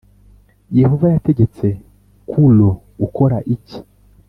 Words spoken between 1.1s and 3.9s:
yategetse Kuro gukora iki